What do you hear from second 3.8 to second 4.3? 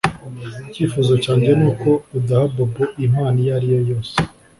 yose